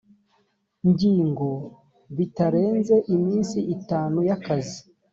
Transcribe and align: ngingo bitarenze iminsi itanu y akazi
ngingo 0.89 1.49
bitarenze 2.17 2.95
iminsi 3.15 3.57
itanu 3.75 4.17
y 4.27 4.31
akazi 4.37 4.79